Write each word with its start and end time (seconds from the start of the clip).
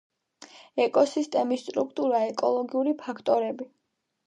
ეკოსისტემის 0.85 1.61
სტრუქტურა 1.67 2.23
ეკოლოგიური 2.31 2.97
ფაქტორები 3.05 3.71